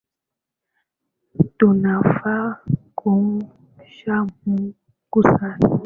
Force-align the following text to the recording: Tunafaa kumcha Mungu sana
Tunafaa 1.57 2.57
kumcha 2.97 4.15
Mungu 4.47 5.23
sana 5.23 5.69